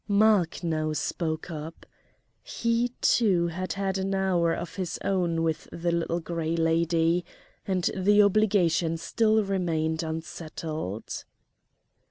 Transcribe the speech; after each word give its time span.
Mark 0.07 0.63
now 0.63 0.93
spoke 0.93 1.51
up. 1.51 1.85
He, 2.41 2.89
too, 3.01 3.49
had 3.49 3.73
had 3.73 3.99
an 3.99 4.15
hour 4.15 4.51
of 4.51 4.73
his 4.73 4.97
own 5.05 5.43
with 5.43 5.67
the 5.71 5.91
Little 5.91 6.19
Gray 6.19 6.55
Lady, 6.55 7.23
and 7.67 7.87
the 7.95 8.23
obligation 8.23 8.97
still 8.97 9.43
remained 9.43 10.01
unsettled. 10.01 11.25